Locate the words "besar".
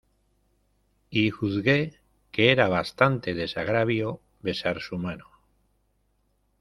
4.41-4.81